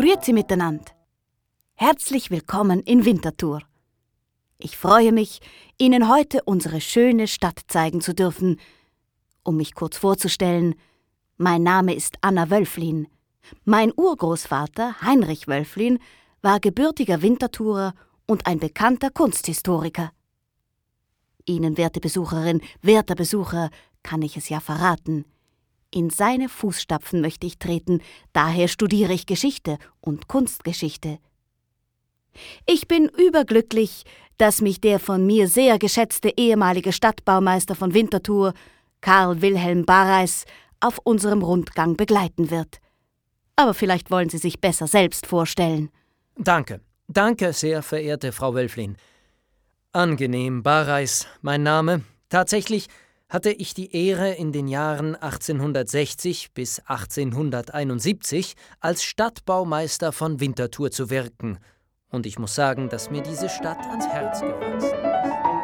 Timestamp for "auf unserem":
40.78-41.42